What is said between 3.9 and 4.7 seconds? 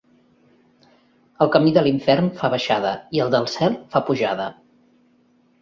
fa pujada.